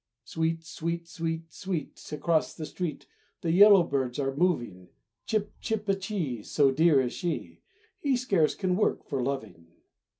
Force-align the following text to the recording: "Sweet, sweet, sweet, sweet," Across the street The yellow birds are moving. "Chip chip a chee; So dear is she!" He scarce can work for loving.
"Sweet, 0.23 0.63
sweet, 0.63 1.07
sweet, 1.07 1.53
sweet," 1.53 2.09
Across 2.11 2.55
the 2.55 2.65
street 2.65 3.05
The 3.41 3.51
yellow 3.51 3.83
birds 3.83 4.17
are 4.17 4.35
moving. 4.35 4.87
"Chip 5.27 5.51
chip 5.61 5.87
a 5.87 5.93
chee; 5.93 6.41
So 6.41 6.71
dear 6.71 6.99
is 6.99 7.13
she!" 7.13 7.61
He 7.99 8.17
scarce 8.17 8.55
can 8.55 8.75
work 8.75 9.03
for 9.03 9.21
loving. 9.21 9.67